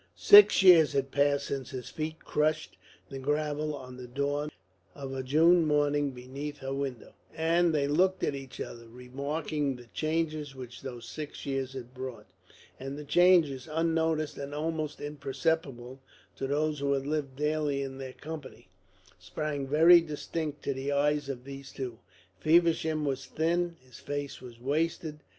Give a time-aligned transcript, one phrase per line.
[0.15, 2.75] Six years had passed since his feet crushed
[3.07, 4.49] the gravel on the dawn
[4.95, 7.13] of a June morning beneath her window.
[7.35, 12.25] And they looked at one another, remarking the changes which those six years had brought.
[12.79, 15.99] And the changes, unnoticed and almost imperceptible
[16.37, 18.69] to those who had lived daily in their company,
[19.19, 21.99] sprang very distinct to the eyes of these two.
[22.39, 25.19] Feversham was thin, his face was wasted.